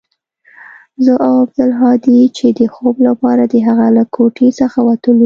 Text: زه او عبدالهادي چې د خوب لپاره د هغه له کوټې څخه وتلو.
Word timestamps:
زه 1.03 1.13
او 1.25 1.33
عبدالهادي 1.43 2.19
چې 2.37 2.47
د 2.57 2.59
خوب 2.73 2.95
لپاره 3.07 3.43
د 3.53 3.55
هغه 3.67 3.87
له 3.97 4.03
کوټې 4.15 4.49
څخه 4.59 4.79
وتلو. 4.87 5.19